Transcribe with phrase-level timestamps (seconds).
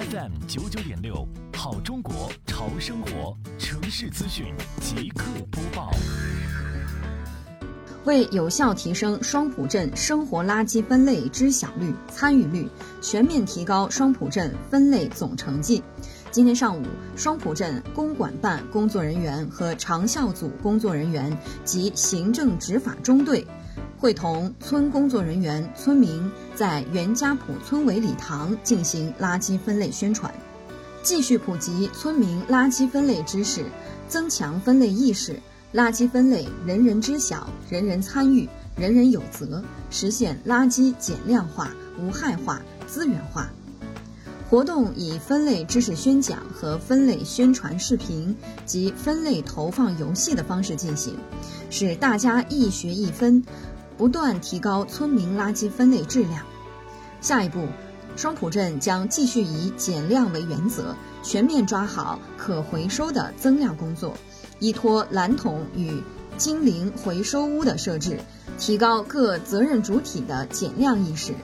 [0.00, 4.46] FM 九九点六，好中国潮生活城市资讯
[4.80, 5.90] 即刻播报。
[8.04, 12.66] 为有效提升双浦镇生活垃圾分类知晓率、参与率，
[13.02, 15.82] 全面提高双浦镇分类总成绩，
[16.30, 16.82] 今天上午，
[17.14, 23.46] 双浦镇公管办工作人员和长效组工作人员及行政执法中队。
[24.00, 30.32] 会同村工作人员、村民在袁家堡村委礼堂进行垃圾分类宣传，
[31.02, 33.62] 继续普及村民垃圾分类知识，
[34.08, 35.38] 增强分类意识。
[35.74, 41.70] 垃圾分类人人知晓、人人参与、人人有责，实现垃圾减量化、
[42.00, 43.50] 无害化、资源化。
[44.48, 51.14] 活动以分类知识宣讲和分类宣传视频及分类投放游戏的方式进行，
[51.68, 53.44] 使大家一学一分。
[54.00, 56.46] 不断提高村民垃圾分类质量。
[57.20, 57.66] 下一步，
[58.16, 64.14] 双浦镇将继续以减量为原则，全面抓好可回收的增量工作，
[64.58, 66.02] 依托蓝桶与
[66.38, 68.18] 精灵回收屋的设置，
[68.58, 71.34] 提高各责任主体的减量意识，